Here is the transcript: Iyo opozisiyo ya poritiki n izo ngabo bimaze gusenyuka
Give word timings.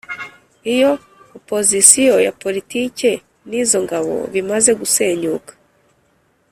Iyo 0.73 0.91
opozisiyo 1.37 2.15
ya 2.25 2.31
poritiki 2.41 3.11
n 3.49 3.51
izo 3.61 3.77
ngabo 3.85 4.15
bimaze 4.33 4.71
gusenyuka 4.79 5.51